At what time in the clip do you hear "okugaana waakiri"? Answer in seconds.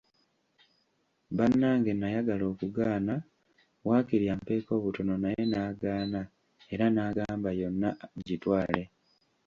2.51-4.25